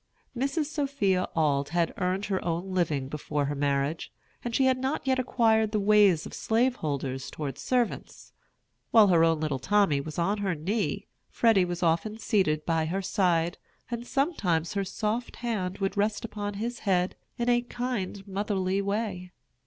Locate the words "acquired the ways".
5.19-6.25